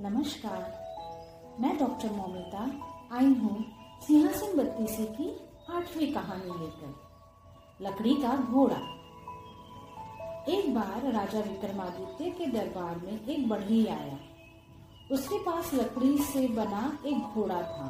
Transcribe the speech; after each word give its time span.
नमस्कार। 0.00 1.56
मैं 1.60 1.76
डॉक्टर 1.78 2.10
मोमिता, 2.10 2.58
आई 3.12 3.32
हूँ 3.34 3.64
सिंहासन 4.02 4.56
बत्तीसी 4.58 5.04
की 5.14 5.28
आठवीं 5.70 6.12
कहानी 6.12 6.58
लेकर, 6.58 6.92
लकड़ी 7.80 8.14
का 8.14 8.36
घोड़ा। 8.36 8.76
एक 10.48 10.74
बार 10.74 11.10
राजा 11.12 11.40
विक्रमादित्य 11.40 12.30
के 12.30 12.46
दरबार 12.52 12.96
में 12.96 13.26
एक 13.26 13.48
बढ़ई 13.48 13.84
आया। 13.86 14.18
उसके 15.10 15.38
पास 15.44 15.74
लकड़ी 15.74 16.16
से 16.24 16.46
बना 16.50 16.84
एक 17.06 17.34
घोड़ा 17.34 17.60
था, 17.62 17.88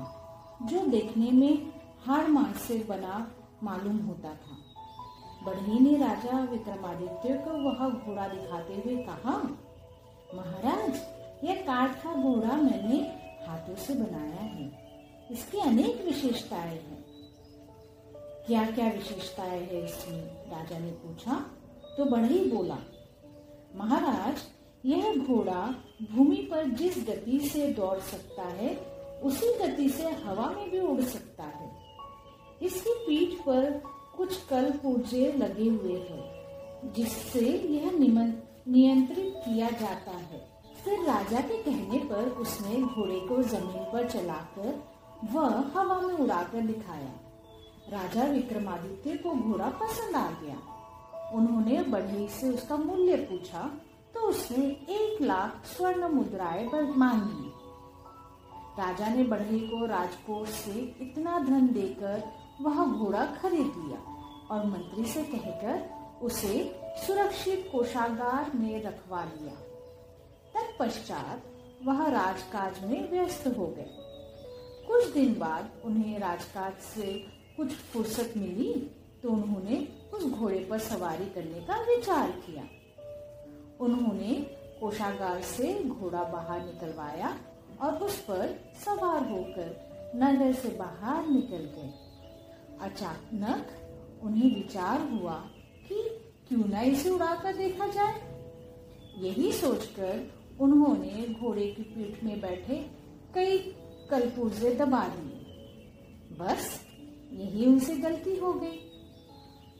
जो 0.63 0.87
देखने 0.87 1.31
में 1.33 1.73
हाड़ 2.07 2.27
मांस 2.29 2.63
से 2.63 2.79
बना 2.89 3.27
मालूम 3.63 3.99
होता 4.07 4.35
था। 4.37 4.57
बढ़ई 5.45 5.79
ने 5.81 5.97
राजा 5.99 6.41
विक्रमादित्य 6.47 7.37
को 7.45 7.63
वह 7.69 7.89
घोड़ा 7.91 8.29
दिखाते 8.29 8.83
हुए 8.85 8.97
कहा, 9.05 9.39
महाराज 10.35 11.01
यह 11.45 11.55
काठ 11.55 12.05
का 12.05 12.15
घोड़ा 12.15 12.57
मैंने 12.57 12.97
हाथों 13.47 13.75
से 13.75 13.95
बनाया 13.95 14.41
है। 14.41 14.89
इसकी 15.31 15.59
अनेक 15.59 16.05
विशेषताएँ 16.05 16.71
हैं। 16.71 17.05
क्या 18.47 18.71
क्या 18.71 18.89
विशेषताएँ 18.89 19.61
है 19.61 19.85
इसमें? 19.85 20.23
राजा 20.23 20.79
ने 20.79 20.91
पूछा। 20.91 21.51
तो 21.99 22.05
बढ़ई 22.05 22.51
बोला, 22.51 22.79
महाराज, 23.77 24.37
यह 24.87 25.15
घोड़ा 25.17 25.75
भूमि 26.13 26.49
पर 26.51 26.65
जिस 26.65 26.99
गति 26.99 27.41
से 27.41 27.67
दौड़ 27.67 27.99
सकता 27.99 28.43
है, 28.43 28.77
उसी 29.23 29.59
गति 29.59 29.89
से 29.89 30.11
हवा 30.11 30.51
में 30.51 30.71
भी 30.71 30.81
उड़ 30.81 31.01
सकता 31.01 31.45
है। 31.45 31.77
इसकी 32.63 32.91
पीठ 32.91 33.41
पर 33.41 33.83
कुछ 34.17 34.45
कल 34.45 34.71
पुर्जे 34.71 35.33
लगे 35.33 35.69
हुए 35.69 35.99
हैं, 35.99 36.39
जिससे 36.93 37.47
यह 37.49 37.91
नियंत्रित 38.69 39.35
किया 39.37 39.71
जाता 39.71 40.11
है। 40.11 40.58
फिर 40.89 41.01
राजा 41.05 41.41
के 41.41 41.57
कहने 41.63 41.99
पर 41.99 42.29
उसने 42.41 42.77
घोड़े 42.77 43.19
को 43.21 43.43
ज़मीन 43.43 43.83
पर 43.93 44.09
चलाकर 44.09 44.69
वह 45.33 45.57
हवा 45.75 45.99
में 46.01 46.15
उड़ाकर 46.15 46.61
दिखाया। 46.61 47.11
राजा 47.89 48.25
विक्रमादित्य 48.25 49.17
को 49.17 49.33
घोड़ा 49.33 49.69
पसंद 49.83 50.17
आ 50.17 50.31
गया। 50.31 50.57
उन्होंने 51.35 51.83
बढ़ई 51.83 52.29
से 52.29 52.49
उसका 52.51 52.77
मूल्य 52.77 53.17
पूछा 53.17 53.71
तो 54.15 54.21
उसने 54.21 54.65
एक 54.67 55.23
लाख 55.23 55.67
स्वर्ण 55.67 56.09
मुद्राएँ 56.09 56.67
पर 56.69 56.91
मांगी 56.97 57.53
राजा 58.81 59.15
ने 59.15 59.25
बढ़ई 59.25 59.61
को 59.61 59.85
राजकोष 59.87 60.49
से 60.49 60.81
इतना 61.01 61.39
धन 61.39 61.69
देकर 61.75 62.23
वह 62.63 62.85
घोड़ा 62.85 63.27
खरीद 63.43 63.73
लिया 63.77 64.01
और 64.51 64.67
मंत्री 64.67 65.05
से 65.05 65.23
कहकर 65.23 65.89
उसे 66.23 66.65
सुरक्षित 67.07 67.69
कोषागार 67.73 68.51
में 68.55 68.83
रखवा 68.83 69.25
लिया। 69.25 69.65
तत्पश्चात 70.59 71.43
वह 71.87 72.07
राजकाज 72.11 72.83
में 72.85 73.11
व्यस्त 73.11 73.47
हो 73.59 73.67
गए। 73.67 73.91
कुछ 74.87 75.13
दिन 75.15 75.35
बाद 75.39 75.71
उन्हें 75.85 76.19
राजकाज 76.19 76.73
से 76.85 77.13
कुछ 77.57 77.73
फुर्सत 77.93 78.33
मिली 78.37 78.73
तो 79.23 79.31
उन्होंने 79.31 79.77
उस 80.15 80.25
घोड़े 80.25 80.59
पर 80.71 80.79
सवारी 80.79 81.25
करने 81.27 81.61
का 81.61 81.77
विचार 81.85 82.31
किया। 82.47 82.63
उन्होंने 83.81 84.35
कोषागार 84.81 85.41
से 85.43 85.73
घोड़ा 85.85 86.23
बाहर 86.23 86.65
निकलवाया 86.65 87.37
और 87.83 87.95
उस 88.05 88.19
पर 88.21 88.55
सवार 88.85 89.29
होकर 89.31 90.13
नगर 90.17 90.53
से 90.53 90.69
बाहर 90.69 91.27
निकल 91.27 91.65
गए। 91.77 91.93
अचानक 92.81 94.23
उन्हें 94.25 94.55
विचार 94.55 95.09
हुआ 95.13 95.35
कि 95.89 96.03
क्यों 96.49 96.65
न 96.67 96.83
इसे 96.85 97.11
उड़ाकर 97.11 97.57
देखा 97.57 97.87
जाए। 97.87 98.27
यही 99.19 99.53
सोचकर 99.53 100.27
उन्होंने 100.61 101.35
घोड़े 101.41 101.67
की 101.67 101.83
पीठ 101.83 102.25
में 102.25 102.41
बैठे 102.41 102.91
कई 103.35 103.59
कलपुर्जे 104.11 104.75
दबा 104.75 105.09
दिए। 105.09 105.35
बस, 106.41 106.81
यही 107.33 107.67
उनसे 107.67 107.97
गलती 107.97 108.37
हो 108.37 108.53
गई। 108.53 108.85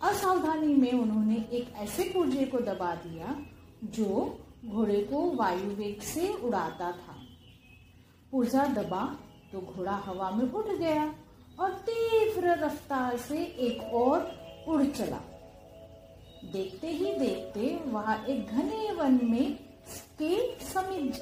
असावधानी 0.03 0.75
में 0.75 0.93
उन्होंने 0.93 1.37
एक 1.53 1.75
ऐसे 1.77 2.03
पुर्जे 2.03 2.45
को 2.45 2.59
दबा 2.59 2.95
दिया, 2.95 3.37
जो 3.85 4.39
घोड़े 4.65 5.01
को 5.03 5.31
वायु 5.31 5.71
वेग 5.71 6.01
से 6.01 6.35
उड़ाता 6.35 6.93
था। 6.93 7.17
पुर्जा 8.31 8.67
दबा 8.67 9.17
तो 9.53 9.61
घोड़ा 9.61 9.93
हवा 9.93 10.31
में 10.31 10.53
उठ 10.53 10.67
गया 10.67 11.15
और 11.61 11.71
तीव्र 11.71 12.49
रफ्तार 12.49 13.17
से 13.17 13.45
एक 13.45 13.83
और 13.83 14.33
उड़ 14.69 14.85
चला। 14.85 15.21
देखते 16.53 16.87
ही 16.87 17.15
देखते 17.15 17.91
वहाँ 17.91 18.25
एक 18.25 18.47
घने 18.47 18.93
वन 18.93 19.21
में 19.23 19.68
के 20.19 20.37
समीप 20.65 21.13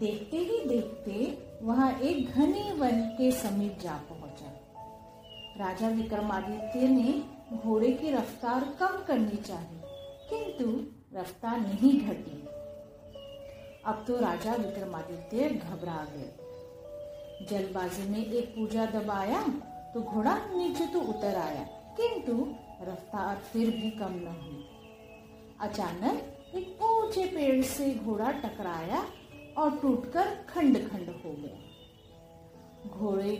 देखते 0.00 0.36
ही 0.38 0.58
देखते 0.66 1.12
वहाँ 1.62 1.90
एक 2.00 2.30
घने 2.30 2.70
वन 2.72 3.00
के 3.18 3.30
समीप 3.32 3.78
जा 3.82 3.96
पहुँचा। 4.10 4.50
राजा 5.58 5.88
विक्रमादित्य 5.88 6.88
ने 6.88 7.12
घोड़े 7.56 7.90
की 7.92 8.10
रफ्तार 8.10 8.64
कम 8.80 9.02
करनी 9.08 9.36
चाहिए 9.38 9.80
किंतु 10.30 10.66
रफ्तार 11.18 11.60
नहीं 11.60 11.92
घटी। 12.00 12.38
अब 13.86 14.04
तो 14.08 14.16
राजा 14.20 14.54
विक्रमादित्य 14.54 15.48
घबरा 15.48 16.04
गए। 16.14 17.46
जल्दबाजी 17.50 18.08
में 18.08 18.24
एक 18.24 18.54
पूजा 18.54 18.84
दबाया 18.86 19.42
तो 19.94 20.00
घोड़ा 20.02 20.36
नीचे 20.46 20.86
तो 20.86 21.00
उतर 21.10 21.36
आया, 21.36 21.62
किंतु 22.00 22.34
रफ्तार 22.82 23.36
फिर 23.52 23.70
भी 23.70 23.90
कम 23.90 24.12
न 24.16 24.34
हुई 24.36 24.64
अचानक 25.60 26.54
एक 26.54 26.82
ऊँचे 26.82 27.24
पेड़ 27.26 27.62
से 27.64 27.94
घोड़ा 27.94 28.30
टकराया 28.42 29.04
और 29.58 29.76
टूटकर 29.76 30.34
खंड 30.48 30.78
खंड 30.88 31.08
हो 31.24 31.32
गया। 31.32 32.88
घोड़े 32.88 33.36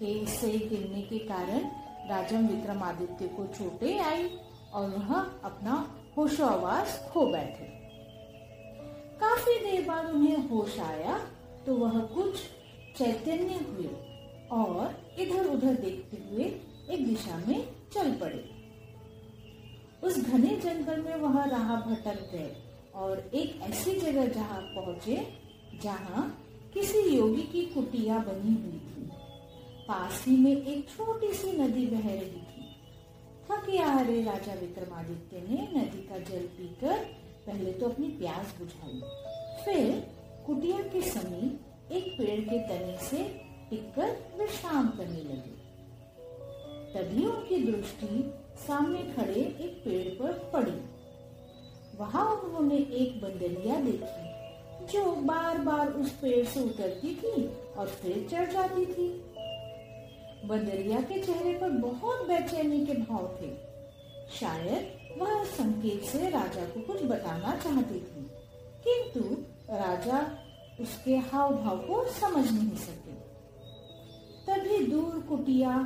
के 0.00 0.26
से 0.26 0.50
गिरने 0.68 1.02
के 1.02 1.18
कारण 1.18 1.70
राजा 2.10 2.38
विक्रमादित्य 2.38 3.28
को 3.28 3.46
चोटें 3.48 4.00
आई 4.00 4.28
और 4.74 4.88
वह 4.88 5.14
अपना 5.44 5.74
होशो 6.16 6.46
आवाज़ 6.46 6.98
खो 7.10 7.26
बैठे। 7.26 7.64
काफ़ी 9.20 9.58
देर 9.60 9.86
बाद 9.88 10.10
उन्हें 10.10 10.48
होश 10.48 10.78
आया 10.80 11.18
तो 11.66 11.74
वह 11.76 11.98
कुछ 12.14 12.40
चैतन्य 12.98 13.64
हुए 13.68 13.90
और 14.52 14.96
इधर 15.18 15.46
उधर 15.46 15.74
देखते 15.80 16.22
हुए 16.30 16.44
एक 16.90 17.06
दिशा 17.06 17.36
में 17.46 17.68
चल 17.94 18.12
पड़े। 18.12 18.49
उस 20.02 20.18
घने 20.18 20.56
जंगल 20.56 21.00
में 21.00 21.14
वह 21.14 21.44
राह 21.44 21.74
भटक 21.80 22.20
गए 22.32 22.50
और 22.94 23.18
एक 23.34 23.60
ऐसी 23.62 23.94
जगह 24.00 24.26
जहाँ 24.26 24.60
पहुँचे 24.76 25.16
जहाँ 25.82 26.22
किसी 26.74 27.00
योगी 27.16 27.42
की 27.42 27.64
कुटिया 27.64 28.18
बनी 28.18 28.54
हुई 28.54 28.78
थी। 28.80 29.08
पास 29.88 30.24
ही 30.26 30.36
में 30.36 30.56
एक 30.56 30.88
छोटी 30.88 31.32
सी 31.32 31.52
नदी 31.52 31.86
बह 31.86 32.08
रही 32.08 32.40
थी। 32.40 32.66
थके 33.50 33.78
आ 33.78 34.00
रहे 34.00 34.22
राजा 34.22 34.54
विक्रमादित्य 34.54 35.42
ने 35.48 35.62
नदी 35.76 36.02
का 36.08 36.18
जल 36.30 36.46
पीकर 36.58 36.98
पहले 37.46 37.72
तो 37.72 37.88
अपनी 37.88 38.08
प्यास 38.18 38.54
बुझाई। 38.58 39.00
फिर 39.64 39.90
कुटिया 40.46 40.78
के 40.92 41.02
समीप 41.02 41.92
एक 41.92 42.12
पेड़ 42.18 42.40
के 42.40 42.58
तने 42.68 42.96
से 43.06 43.24
टिककर 43.70 44.16
विश्राम 44.38 44.88
करने 44.88 45.22
लगे। 45.22 45.58
तभी 46.94 47.24
उनकी 47.26 47.62
दृष्टि 47.62 48.22
सामने 48.60 49.02
खड़े 49.14 49.40
एक 49.40 49.80
पेड़ 49.84 50.08
पर 50.14 50.32
पड़ी। 50.52 50.78
वहाँ 51.98 52.26
उन्होंने 52.34 52.76
एक 52.76 53.20
बंदरिया 53.22 53.76
देखी, 53.80 54.28
जो 54.86 55.04
बार 55.22 55.58
बार 55.58 55.88
उस 55.92 56.10
पेड़ 56.12 56.44
से 56.46 56.60
उतरती 56.60 57.14
थी 57.14 57.46
और 57.76 57.88
फिर 57.88 58.26
चढ़ 58.30 58.52
जाती 58.52 58.86
थी। 58.86 59.08
बंदरिया 60.48 61.00
के 61.00 61.20
चेहरे 61.22 61.52
पर 61.54 61.70
बहुत 61.80 62.26
बेचैनी 62.28 62.84
के 62.86 62.94
भाव 62.94 63.26
थे। 63.40 63.50
शायद 64.30 65.18
वह 65.20 65.44
संकेत 65.46 66.02
से 66.02 66.28
राजा 66.30 66.64
को 66.64 66.80
कुछ 66.82 67.02
बताना 67.04 67.54
चाहती 67.56 68.00
थी, 68.00 68.22
किंतु 68.84 69.20
राजा 69.70 70.20
उसके 70.80 71.16
हाव 71.16 71.54
भाव 71.54 71.78
को 71.78 72.04
समझ 72.10 72.44
नहीं 72.52 72.76
सके। 72.78 73.18
तभी 74.46 74.86
दूर 74.86 75.20
कुटिया 75.28 75.76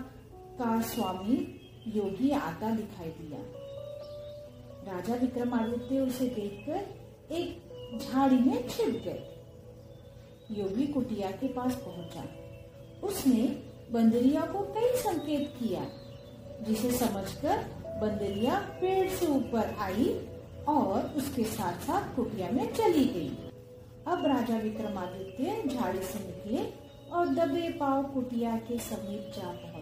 का 0.59 0.81
स्वामी 0.85 1.37
योगी 1.87 2.31
आता 2.31 2.71
दिखाई 2.71 3.09
दिया। 3.09 3.39
राजा 4.93 5.15
विक्रमादित्य 5.15 6.01
उसे 6.01 6.27
देखकर 6.29 7.35
एक 7.35 7.99
झाड़ी 7.99 8.37
में 8.37 8.69
छिप 8.69 9.03
गए। 9.05 9.31
योगी 10.51 10.87
कुटिया 10.87 11.31
के 11.31 11.49
पास 11.49 11.75
पहुँचा। 11.75 12.25
उसने 13.07 13.43
बंदरिया 13.93 14.41
को 14.41 14.61
कई 14.75 14.97
संकेत 14.97 15.55
किया, 15.59 15.87
जिसे 16.63 16.91
समझकर 16.91 17.57
बंदरिया 18.01 18.59
पेड़ 18.81 19.09
से 19.11 19.27
ऊपर 19.27 19.77
आई 19.79 20.09
और 20.69 21.15
उसके 21.17 21.45
साथ 21.45 21.81
साथ 21.81 22.15
कुटिया 22.17 22.51
में 22.51 22.73
चली 22.73 23.05
गई। 23.05 23.29
अब 24.07 24.27
राजा 24.27 24.57
विक्रमादित्य 24.57 25.63
झाड़ी 25.69 26.03
से 26.03 26.19
निकले 26.19 26.63
और 27.13 27.29
दबे 27.29 27.69
पाव 27.69 28.03
कुटिया 28.03 28.57
के 28.57 28.79
समीप 28.79 29.33
जा 29.37 29.53
पहुँचे। 29.53 29.74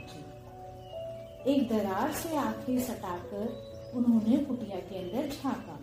एक 1.47 1.69
दरार 1.69 2.13
से 2.13 2.37
आँखें 2.37 2.79
सटाकर 2.81 3.93
उन्होंने 3.95 4.37
कुटिया 4.37 4.77
के 4.79 4.99
अंदर 4.99 5.29
झांका। 5.29 5.79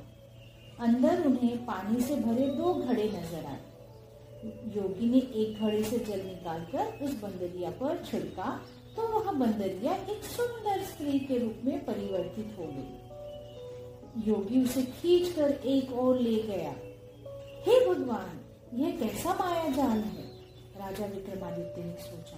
अंदर 0.80 1.26
उन्हें 1.26 1.58
पानी 1.66 2.02
से 2.02 2.16
भरे 2.16 2.46
दो 2.48 2.74
घड़े 2.74 3.04
नज़र 3.04 3.46
आए। 3.46 3.60
योगी 4.76 5.10
ने 5.10 5.18
एक 5.42 5.60
घड़े 5.62 5.84
से 5.84 5.98
जल 6.00 6.22
निकालकर 6.26 7.04
उस 7.04 7.14
बंदरिया 7.22 7.70
पर 7.70 8.04
छिड़का 8.06 8.60
तो 8.96 9.08
वह 9.08 9.32
बंदरिया 9.32 9.94
एक 9.94 10.24
सुंदर 10.24 10.84
स्त्री 10.84 11.20
के 11.20 11.38
रूप 11.38 11.62
में 11.66 11.86
परिवर्तित 11.86 12.56
हो 12.60 12.66
गई। 12.66 14.32
योगी 14.32 14.64
उसे 14.64 14.82
खींचकर 14.82 15.52
एक 15.52 15.94
और 15.94 16.20
ले 16.20 16.36
गया। 16.44 16.72
हे 17.66 17.80
भगवान, 17.88 18.40
यह 18.74 18.92
कैसा 18.92 19.34
माया 19.34 19.70
जाल 19.70 19.98
है? 19.98 20.24
राजा 20.80 21.06
विक्रमादित्य 21.06 21.84
ने 21.84 21.94
सोचा। 21.94 22.38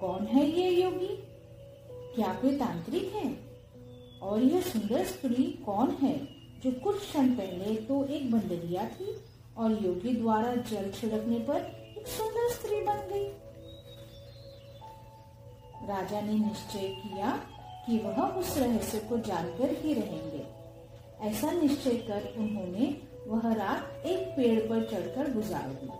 कौन 0.00 0.26
है 0.26 0.46
ये 0.50 0.70
योगी? 0.82 1.27
क्या 2.18 2.32
कोई 2.32 2.56
तांत्रिक 2.56 3.12
है? 3.14 3.28
और 4.22 4.42
यह 4.42 4.60
सुंदर 4.60 5.04
स्त्री 5.04 5.44
कौन 5.66 5.90
है 5.90 6.18
जो 6.64 6.70
कुछ 6.72 6.98
क्षण 6.98 7.28
पहले 7.28 7.76
तो 7.76 8.04
एक 8.04 8.30
बंदरिया 8.30 8.84
थी 8.84 9.16
और 9.56 9.72
योगी 9.86 10.16
द्वारा 10.16 10.54
जल 10.54 10.90
छिड़कने 10.90 11.38
पर 11.38 11.56
एक 11.98 12.06
सुंदर 12.06 12.48
स्त्री 12.54 12.80
बन 12.80 12.94
गई? 12.94 13.28
राजा 15.88 16.20
ने 16.20 16.32
निश्चय 16.32 16.88
किया 16.88 17.30
कि 17.86 17.98
वह 17.98 18.22
उस 18.22 18.58
रहस्य 18.58 18.98
को 18.98 19.18
जानकर 19.18 19.70
ही 19.70 19.94
रहेंगे। 19.94 20.46
ऐसा 21.20 21.50
निश्चय 21.50 21.96
कर 21.96 22.34
उन्होंने 22.38 23.00
वह 23.26 23.52
रात 23.52 24.06
एक 24.06 24.28
पेड़ 24.28 24.60
पर 24.60 24.84
चढ़कर 24.90 25.32
गुजार 25.32 25.68
दी। 25.68 25.90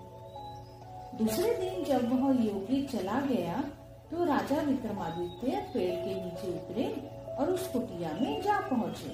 दूसरे 1.18 1.54
दिन 1.54 1.84
जब 1.84 2.12
वह 2.12 2.44
योगी 2.44 2.86
चला 2.86 3.20
गया 3.20 3.64
तो 4.10 4.24
राजा 4.24 4.60
विक्रमादित्य 4.60 5.56
पेड़ 5.74 5.96
के 5.96 6.24
नीचे 6.24 6.48
उतरे 6.48 7.08
और 7.36 7.50
उस 7.50 7.68
कुटिया 7.68 8.12
में 8.12 8.42
जा 8.42 8.60
पहुँचे। 8.60 9.10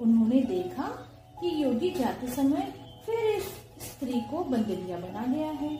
उन्होंने 0.00 0.40
देखा 0.40 0.88
कि 1.40 1.64
योगी 1.64 1.90
जाते 1.90 2.26
समय 2.26 2.74
फिर 3.06 3.18
इस 3.18 3.44
स्त्री 3.82 4.20
को 4.20 4.44
बंदरिया 4.44 4.96
बना 4.96 5.26
गया 5.26 5.50
है। 5.50 5.76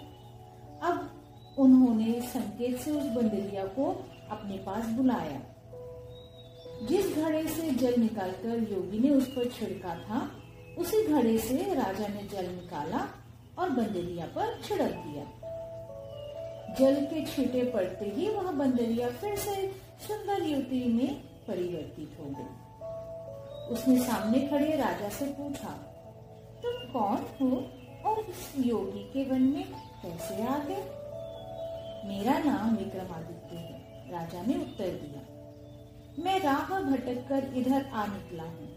अब 0.82 1.10
उन्होंने 1.58 2.20
संकेत 2.20 2.80
से 2.80 2.90
उस 2.90 3.04
बंदरिया 3.04 3.64
को 3.64 4.04
अपने 4.30 4.58
पास 4.58 4.86
बुलाया। 4.86 5.40
जिस 6.88 7.16
घड़े 7.16 7.48
से 7.48 7.70
जल 7.70 8.00
निकालकर 8.00 8.72
योगी 8.72 8.98
ने 8.98 9.10
उस 9.10 9.26
पर 9.26 9.48
छिड़का 9.48 9.94
था, 9.94 10.30
उसी 10.78 11.06
घड़े 11.06 11.38
से 11.38 11.74
राजा 11.74 12.06
ने 12.06 12.22
जल 12.22 12.46
निकाला 12.46 13.08
और 13.58 13.70
बंदरिया 13.70 14.26
पर 14.26 14.60
छिड़क 14.62 14.90
दिया। 14.90 15.45
जल 16.78 16.94
के 17.04 17.24
छींटे 17.26 17.62
पड़ते 17.64 18.06
ही 18.10 18.28
वह 18.28 18.50
बंदरिया 18.52 19.08
फिर 19.10 19.36
से 19.36 19.54
सुंदर 20.00 20.42
युवती 20.42 20.84
में 20.94 21.14
परिवर्तित 21.46 22.16
हो 22.20 22.24
गई। 22.30 23.74
उसने 23.74 23.98
सामने 23.98 24.40
खड़े 24.48 24.76
राजा 24.76 25.08
से 25.08 25.26
पूछा, 25.32 25.70
तुम 26.62 26.74
कौन 26.92 27.24
हो 27.40 27.48
और 28.04 28.20
इस 28.20 28.52
योगी 28.66 29.02
के 29.12 29.24
वन 29.30 29.42
में 29.44 29.64
कैसे 30.02 30.42
आ 30.42 30.58
गए? 30.58 30.82
मेरा 32.08 32.38
नाम 32.38 32.76
विक्रमादित्य 32.76 33.56
है, 33.56 34.10
राजा 34.12 34.42
ने 34.42 34.56
उत्तर 34.56 34.90
दिया। 34.96 35.22
मैं 36.24 36.38
राह 36.40 36.78
भटक 36.82 37.26
कर 37.28 37.52
इधर 37.56 37.84
आ 37.84 38.06
निकला 38.06 38.42
हूँ। 38.42 38.68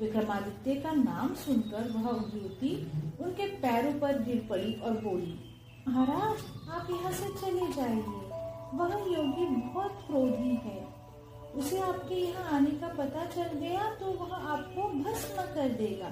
विक्रमादित्य 0.00 0.74
का 0.80 0.92
नाम 0.92 1.34
सुनकर 1.34 1.90
वह 1.90 2.08
युवती 2.34 2.72
उनके 3.20 3.46
पैरों 3.58 3.92
पर 4.00 4.22
गिर 4.22 4.46
पड़ी 4.50 4.72
और 4.74 4.92
बोली 5.00 5.34
महाराज, 5.88 6.38
आप 6.70 6.86
यहाँ 6.90 7.10
से 7.12 7.28
चले 7.40 7.66
जाइए। 7.72 8.22
वह 8.74 8.94
योगी 9.10 9.44
बहुत 9.46 9.92
क्रोधी 10.06 10.54
है। 10.64 10.80
उसे 11.56 11.78
आपके 11.80 12.14
यहाँ 12.14 12.56
आने 12.56 12.70
का 12.70 12.88
पता 12.94 13.24
चल 13.26 13.52
गया 13.58 13.84
तो 14.00 14.12
वह 14.14 14.34
आपको 14.34 14.88
भस्म 14.94 15.42
कर 15.54 15.68
देगा। 15.78 16.08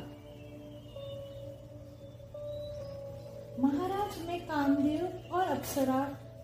महाराज, 3.59 4.19
मैं 4.27 4.41
कामदेव 4.41 5.35
और 5.35 5.45
अप्सरा 5.47 5.99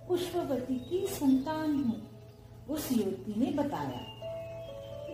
पुष्पवती 0.08 0.78
की 0.80 1.06
संतान 1.08 1.76
हूँ, 1.76 2.00
उस 2.70 2.90
युवती 2.92 3.40
ने 3.40 3.50
बताया। 3.52 4.02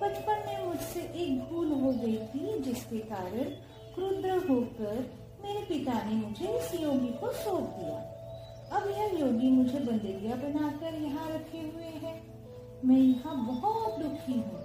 बचपन 0.00 0.42
में 0.46 0.66
मुझसे 0.66 1.00
एक 1.00 1.38
भूल 1.44 1.72
हो 1.72 1.92
गई 1.92 2.16
थी, 2.16 2.58
जिसके 2.62 2.98
कारण 3.04 3.54
क्रुद्र 3.94 4.38
होकर 4.48 5.04
मेरे 5.46 5.60
पिता 5.60 5.93
ने 5.93 6.14
मुझे 6.14 6.58
इस 6.58 6.81
योगी 6.81 7.08
को 7.08 7.32
सौंप 7.32 7.75
दिया। 7.78 7.98
अब 8.78 8.88
यह 8.90 9.26
योगी 9.26 9.50
मुझे 9.50 9.78
बंदेरिया 9.78 10.37
बनाकर 10.37 10.94
यहाँ 10.94 11.31
रखे 11.31 11.58
हुए 11.58 11.84
है। 11.84 12.22
मैं 12.84 12.96
यहाँ 12.96 13.46
बहुत 13.46 13.98
दुखी 13.98 14.32
हूँ। 14.32 14.60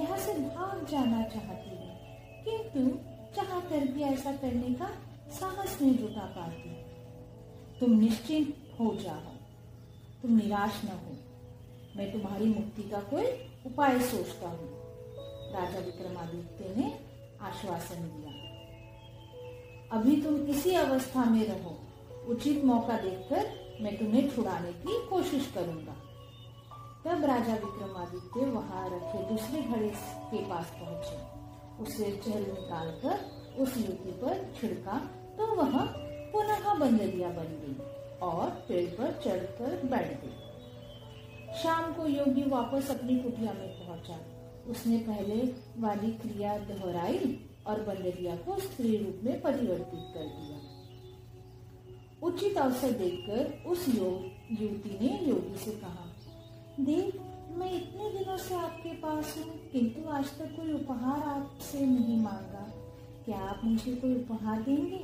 यहाँ 0.00 0.18
से 0.18 0.32
भाग 0.32 0.86
जाना 0.90 1.22
चाहती 1.22 1.70
हूँ। 1.70 1.96
किंतु 2.44 2.98
चाह 3.36 3.60
कर 3.60 3.80
भी 3.80 4.02
ऐसा 4.02 4.32
करने 4.32 4.74
का 4.74 4.90
साहस 5.30 5.82
नहीं 5.82 5.98
जुटा 5.98 6.20
पाती। 6.20 6.70
तुम 7.80 7.90
निश्चिंत 7.90 8.54
हो 8.80 8.94
जाओ। 8.94 9.34
तुम 10.22 10.36
निराश 10.36 10.84
न 10.84 10.88
हो। 10.88 11.16
मैं 11.96 12.12
तुम्हारी 12.12 12.44
मुक्ति 12.44 12.82
का 12.82 13.00
कोई 13.00 13.24
उपाय 13.66 14.00
सोचता 14.00 14.48
हूँ। 14.48 14.68
राजा 15.52 15.78
विक्रमादित्य 15.78 16.74
ने 16.76 16.98
आश्वासन 17.42 17.96
दिया। 17.96 18.57
अभी 19.92 20.16
तुम 20.22 20.34
इसी 20.46 20.74
अवस्था 20.76 21.24
में 21.24 21.44
रहो। 21.46 21.70
उचित 22.32 22.64
मौका 22.64 22.96
देखकर 22.98 23.46
मैं 23.82 23.96
तुम्हें 23.98 24.28
छुड़ाने 24.30 24.72
की 24.72 24.98
कोशिश 25.08 25.46
करूँगा। 25.54 25.94
तब 27.04 27.24
राजा 27.24 27.54
विक्रमादित्य 27.54 28.46
वहाँ 28.46 28.84
रखे 28.88 29.22
दूसरे 29.28 29.62
घड़े 29.62 29.88
के 30.30 30.44
पास 30.48 30.72
पहुँचे। 30.80 31.16
उसे 31.82 32.10
जल 32.26 32.40
निकालकर 32.40 33.60
उस 33.62 33.76
युवती 33.78 34.12
पर 34.20 34.44
छिड़का 34.60 34.98
तो 35.38 35.46
वह 35.54 35.78
पुनः 36.32 36.72
बंदरिया 36.74 37.28
बन 37.30 37.56
गई 37.62 37.76
और 38.22 38.50
पेड़ 38.68 38.86
पर 38.90 39.20
चढ़कर 39.24 39.86
बैठ 39.88 40.08
गई। 40.22 41.58
शाम 41.62 41.92
को 41.92 42.06
योगी 42.06 42.48
वापस 42.50 42.90
अपनी 42.90 43.18
कुटिया 43.18 43.52
में 43.52 43.68
पहुँचा। 43.78 44.18
उसने 44.70 44.98
पहले 44.98 45.42
वाली 45.78 46.10
क्रिया 46.14 46.56
दोहराई 46.66 47.38
और 47.68 47.82
बंदरिया 47.82 48.36
को 48.36 48.58
स्त्री 48.58 48.96
रूप 48.96 49.20
में 49.24 49.40
परिवर्तित 49.40 50.14
कर 50.14 50.24
दिया। 50.24 50.58
उचित 52.22 52.58
अवसर 52.58 52.92
देखकर 52.92 53.68
उस 53.70 53.88
योग 53.88 54.60
युवती 54.60 54.98
ने 55.00 55.26
योगी 55.26 55.58
से 55.58 55.70
कहा, 55.70 56.06
देख, 56.80 57.20
मैं 57.50 57.72
इतने 57.72 58.18
दिनों 58.18 58.36
से 58.36 58.54
आपके 58.54 58.92
पास 58.92 59.34
हूँ, 59.38 59.70
किंतु 59.72 60.08
आज 60.08 60.24
तक 60.24 60.56
कोई 60.56 60.72
उपहार 60.72 61.22
आपसे 61.22 61.86
नहीं 61.86 62.16
मांगा। 62.16 62.72
क्या 63.24 63.38
आप 63.38 63.60
मुझे 63.64 63.94
कोई 63.94 64.14
उपहार 64.14 64.62
देंगे? 64.62 64.98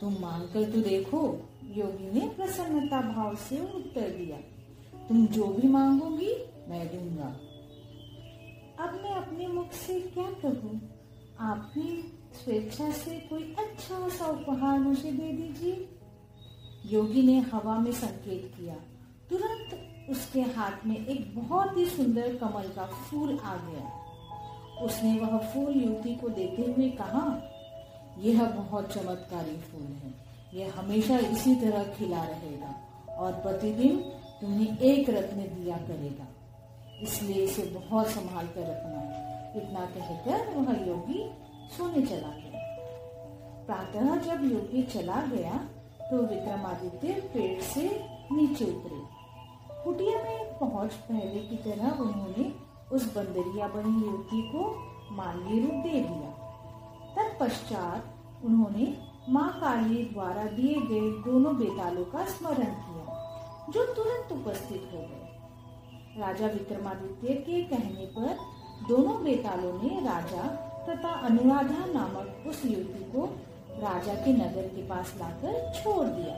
तुम 0.00 0.16
मांग 0.20 0.48
कर 0.48 0.70
तो 0.70 0.80
देखो, 0.80 1.20
योगी 1.64 2.20
ने 2.20 2.28
प्रसन्नता 2.28 3.00
भाव 3.00 3.34
से 3.34 3.60
उत्तर 3.60 4.08
दिया। 4.08 4.36
तुम 5.08 5.26
जो 5.26 5.46
भी 5.46 5.68
मांगोगी, 5.68 6.32
मैं 6.68 6.86
दूँगा। 6.88 7.36
अपने 9.36 9.46
मुख 9.48 9.72
से 9.72 10.00
क्या 10.00 10.24
कहूँ? 10.42 10.80
आप 11.40 11.72
भी 11.74 12.12
स्वेच्छा 12.34 12.90
से 12.90 13.16
कोई 13.20 13.42
अच्छा 13.58 14.08
सा 14.08 14.26
उपहार 14.26 14.78
मुझे 14.78 15.10
दे 15.12 15.32
दीजिए। 15.32 15.88
योगी 16.86 17.22
ने 17.22 17.38
हवा 17.40 17.78
में 17.78 17.90
संकेत 17.92 18.52
किया। 18.56 18.74
तुरंत 19.30 20.08
उसके 20.10 20.40
हाथ 20.40 20.86
में 20.86 20.96
एक 20.96 21.34
बहुत 21.36 21.76
ही 21.76 21.84
सुंदर 21.86 22.36
कमल 22.36 22.68
का 22.68 22.86
फूल 22.86 23.38
आ 23.38 23.56
गया। 23.56 24.84
उसने 24.84 25.18
वह 25.18 25.38
फूल 25.38 25.76
युवती 25.76 26.14
को 26.14 26.28
देते 26.28 26.72
हुए 26.72 26.88
कहा, 26.90 27.24
यह 28.18 28.44
बहुत 28.44 28.92
चमत्कारी 28.92 29.56
फूल 29.56 29.82
है। 29.82 30.14
यह 30.54 30.72
हमेशा 30.78 31.18
इसी 31.18 31.54
तरह 31.54 31.84
खिला 31.84 32.24
रहेगा 32.24 32.74
और 33.18 33.32
प्रतिदिन 33.32 33.98
तुम्हें 34.40 34.78
एक 34.78 35.10
रत्न 35.10 35.36
दिया 35.36 35.76
करेगा। 35.76 36.26
इसलिए 37.02 37.36
इसे 37.36 37.62
बहुत 37.62 38.06
संभाल 38.06 38.46
कर 38.46 38.60
रखना 38.60 39.00
इतना 39.56 39.84
कहकर 39.86 40.48
वह 40.56 40.86
योगी 40.86 41.20
सोने 41.76 42.02
चला 42.06 42.28
गया। 42.30 42.64
प्रातः 43.66 44.14
जब 44.22 44.44
योगी 44.44 44.82
चला 44.92 45.20
गया 45.26 45.54
तो 46.00 46.16
विक्रमादित्य 46.24 47.12
पेड़ 47.34 47.60
से 47.64 47.88
नीचे 48.32 48.64
उतरे। 48.64 49.00
कुटिया 49.84 50.22
में 50.22 50.58
पहुँच 50.58 50.94
पहले 51.08 51.40
की 51.40 51.56
तरह 51.64 52.02
उन्होंने 52.02 52.52
उस 52.92 53.06
बंदरिया 53.14 53.68
बनी 53.68 54.04
युवती 54.06 54.42
को 54.52 54.68
मानवीय 55.12 55.60
रूप 55.60 55.82
दे 55.84 56.00
दिया। 56.00 56.30
तत्पश्चात 57.16 58.44
उन्होंने 58.44 58.86
माँ 59.28 59.48
काली 59.60 60.02
द्वारा 60.04 60.44
दिए 60.50 60.80
गए 60.82 61.10
दोनों 61.22 61.56
बेतालों 61.58 62.04
का 62.04 62.24
स्मरण 62.26 62.74
किया, 62.82 63.04
जो 63.70 63.84
तुरंत 63.94 64.32
उपस्थित 64.32 64.90
हो 64.92 64.98
गए। 65.00 66.20
राजा 66.20 66.46
विक्रमादित्य 66.46 67.34
के 67.46 67.62
कहने 67.64 68.06
पर 68.16 68.36
दोनों 68.82 69.22
बेतालों 69.24 69.72
ने 69.82 70.00
राजा 70.00 70.42
तथा 70.88 71.12
अनुराधा 71.26 71.84
नामक 71.86 72.44
उस 72.48 72.64
युवती 72.64 73.04
को 73.12 73.24
राजा 73.78 74.14
के 74.14 74.32
नगर 74.32 74.68
के 74.74 74.82
पास 74.88 75.14
लाकर 75.18 75.54
छोड़ 75.74 76.06
दिया। 76.06 76.34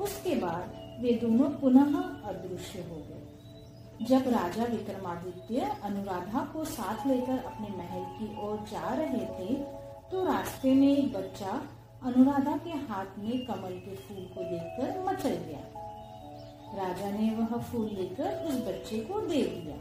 उसके 0.00 0.34
बाद 0.36 0.64
वे 1.02 1.12
दोनों 1.22 1.48
पुनः 1.60 1.94
अदृश्य 2.30 2.80
हो 2.80 2.96
गए। 2.98 4.06
जब 4.06 4.28
राजा 4.28 4.64
विक्रमादित्य 4.64 5.70
अनुराधा 5.84 6.40
को 6.52 6.64
साथ 6.64 7.06
लेकर 7.06 7.38
अपने 7.44 7.68
महल 7.76 8.04
की 8.18 8.28
ओर 8.42 8.56
जा 8.70 8.94
रहे 8.94 9.24
थे 9.36 9.54
तो 10.10 10.24
रास्ते 10.24 10.74
में 10.74 10.88
एक 10.88 11.12
बच्चा 11.12 11.60
अनुराधा 12.04 12.56
के 12.56 12.70
हाथ 12.88 13.18
में 13.18 13.44
कमल 13.46 13.78
के 13.78 13.94
फूल 13.96 14.24
को 14.34 14.44
देखकर 14.44 14.88
मचल 15.04 15.36
गया। 15.46 15.64
राजा 16.76 17.10
ने 17.10 17.30
वह 17.36 17.58
फूल 17.62 17.88
लेकर 17.94 18.44
उस 18.44 18.56
बच्चे 18.68 18.98
को 19.04 19.20
दे 19.20 19.42
दिया। 19.44 19.76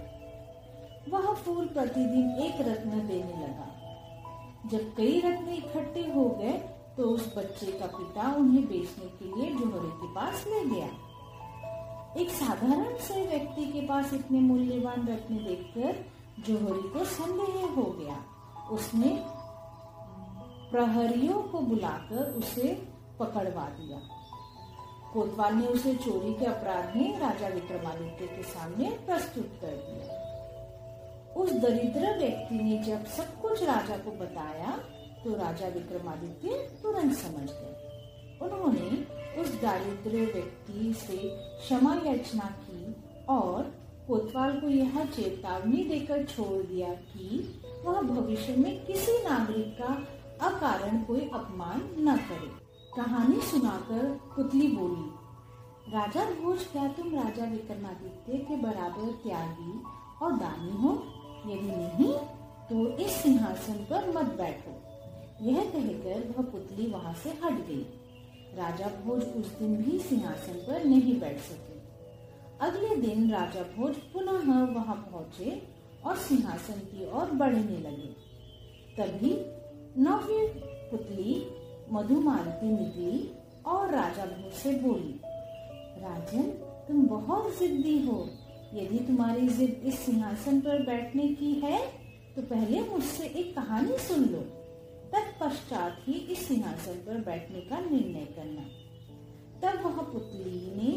वह 1.11 1.33
फूल 1.35 1.65
प्रतिदिन 1.67 2.29
एक 2.43 2.61
रत्न 2.61 2.99
देने 3.07 3.37
लगा। 3.37 3.67
जब 4.71 4.93
कई 4.95 5.19
रत्न 5.19 5.53
इकट्ठे 5.53 6.01
हो 6.11 6.25
गए 6.39 6.53
तो 6.97 7.03
उस 7.03 7.33
बच्चे 7.37 7.71
का 7.71 7.85
पिता 7.87 8.31
उन्हें 8.35 8.65
बेचने 8.67 9.05
के 9.05 9.25
लिए 9.25 9.49
जोहरे 9.51 9.89
के 9.89 10.07
पास 10.15 10.45
ले 10.47 10.63
गया। 10.65 10.89
एक 12.21 12.29
साधारण 12.29 12.97
से 12.97 13.25
व्यक्ति 13.27 13.65
के 13.65 13.81
पास 13.87 14.13
इतने 14.13 14.39
मूल्यवान 14.39 15.07
रत्न 15.07 15.35
देखकर 15.37 16.03
जोहरी 16.47 16.87
को 16.89 17.05
संदेह 17.05 17.65
हो 17.75 17.83
गया। 17.91 18.17
उसने 18.71 19.09
प्रहरियों 20.71 21.41
को 21.43 21.59
बुलाकर 21.59 22.31
उसे 22.33 22.73
पकड़वा 23.19 23.67
दिया। 23.69 23.99
कोतवाल 25.13 25.53
ने 25.53 25.67
उसे 25.67 25.95
चोरी 25.95 26.33
के 26.33 26.45
अपराध 26.45 26.95
में 26.95 27.19
राजा 27.19 27.47
विक्रमादित्य 27.47 28.27
के 28.27 28.43
सामने 28.43 28.89
प्रस्तुत 29.05 29.57
कर 29.61 29.75
दिया। 29.79 30.20
उस 31.35 31.51
दरिद्र 31.53 32.17
व्यक्ति 32.17 32.55
ने 32.55 32.77
जब 32.83 33.05
सब 33.07 33.39
कुछ 33.41 33.63
राजा 33.63 33.97
को 33.97 34.11
बताया 34.11 34.77
तो 35.23 35.35
राजा 35.35 35.67
विक्रमादित्य 35.67 36.49
तुरंत 36.83 37.13
समझ 37.13 37.49
गए। 37.49 38.37
उन्होंने 38.41 38.89
उस 39.41 39.61
दारिद्र 39.61 40.11
व्यक्ति 40.33 40.93
से 40.93 41.17
क्षमा 41.59 41.93
याचना 42.05 42.49
की 42.61 42.95
और 43.29 43.63
कोतवाल 44.07 44.59
को 44.59 44.69
यह 44.69 45.03
चेतावनी 45.05 45.83
देकर 45.83 46.23
छोड़ 46.25 46.61
दिया 46.63 46.87
कि 46.87 47.59
वह 47.85 48.01
भविष्य 48.01 48.55
में 48.55 48.85
किसी 48.85 49.17
नागरिक 49.23 49.77
का 49.81 49.93
अकारण 50.47 51.01
कोई 51.03 51.29
अपमान 51.33 51.89
न 51.99 52.17
करे। 52.17 52.49
कहानी 52.95 53.41
सुनाकर 53.41 54.07
पुतली 54.35 54.67
बोली, 54.67 55.09
राजा, 55.93 56.25
भोज 56.41 56.63
क्या 56.63 56.87
तुम 56.87 57.13
राजा 57.15 57.45
विक्रमादित्य 57.45 58.37
के 58.37 58.55
बराबर 58.55 59.11
त्यागी 59.23 59.73
और 60.21 60.31
दानी 60.31 60.71
हो? 60.81 60.91
यदि 61.47 61.75
नहीं 61.75 62.13
तो 62.69 62.87
इस 62.97 63.11
सिंहासन 63.13 63.85
पर 63.89 64.07
मत 64.09 64.33
बैठो। 64.37 64.73
यह 65.41 65.63
कहकर 65.65 66.27
वह 66.29 66.49
पुतली 66.51 66.85
वहाँ 66.87 67.13
से 67.13 67.29
हट 67.43 67.65
गई। 67.67 67.85
राजा 68.55 68.87
भोज 69.03 69.23
उस 69.37 69.47
दिन 69.59 69.75
भी 69.77 69.99
सिंहासन 69.99 70.59
पर 70.67 70.83
नहीं 70.85 71.19
बैठ 71.19 71.39
सके। 71.39 71.79
अगले 72.59 72.95
दिन 72.97 73.29
राजा 73.31 73.61
भोज 73.75 73.95
पुनः 74.13 74.49
वहाँ 74.73 74.95
पहुँचे 75.11 75.61
और 76.05 76.17
सिंहासन 76.17 76.79
की 76.85 77.09
ओर 77.11 77.31
बढ़ने 77.31 77.77
लगे। 77.79 78.09
तभी 78.97 79.33
नौवीं 79.97 80.47
पुतली 80.91 81.35
मधुमालती 81.91 82.67
निकली 82.69 83.31
और 83.65 83.89
राजा 83.89 84.25
भोज 84.25 84.53
से 84.53 84.71
बोली, 84.75 85.19
राजन, 85.97 86.49
तुम 86.87 87.05
बहुत 87.07 87.59
जिद्दी 87.59 87.97
हो। 88.05 88.17
यदि 88.73 88.99
तुम्हारी 88.99 89.47
जिद 89.47 89.81
इस 89.85 89.99
सिंहासन 89.99 90.59
पर 90.59 90.81
बैठने 90.85 91.27
की 91.35 91.53
है 91.59 91.79
तो 92.35 92.41
पहले 92.41 92.81
मुझसे 92.81 93.25
एक 93.25 93.53
कहानी 93.55 93.97
सुन 93.97 94.25
लो। 94.25 94.41
तत्पश्चात 95.13 95.97
ही 96.07 96.13
इस 96.33 96.47
सिंहासन 96.47 97.01
पर 97.07 97.17
बैठने 97.21 97.61
का 97.61 97.79
निर्णय 97.79 98.25
करना। 98.35 98.63
तब 99.61 99.83
वह 99.85 100.01
पुतली 100.03 100.61
ने 100.75 100.91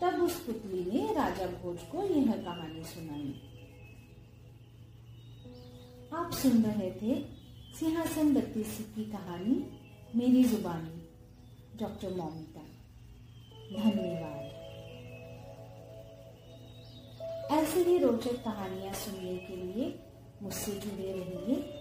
तब 0.00 0.22
उस 0.22 0.38
पुतली 0.40 0.84
ने 0.84 1.14
राजा 1.14 1.46
भोज 1.54 1.78
को 1.92 2.02
यह 2.04 2.32
कहानी 2.34 2.82
सुनाई। 2.84 3.34
आप 6.12 6.32
सुन 6.32 6.62
रहे 6.62 6.90
थे 6.92 7.20
सिंहासन 7.78 8.34
बत्तीसी 8.34 8.84
की 8.94 9.04
कहानी, 9.10 9.56
मेरी 10.16 10.44
जुबानी, 10.44 11.00
डॉक्टर 11.80 12.14
मोमिता। 12.14 12.57
धन्यवाद। 13.72 14.44
ऐसी 17.52 17.80
ही 17.82 17.98
रोचक 17.98 18.44
कहानियाँ 18.44 18.94
सुनने 18.94 19.36
के 19.36 19.56
लिए 19.56 19.98
मुझसे 20.42 20.72
जुड़े 20.72 21.12
रहिए। 21.12 21.77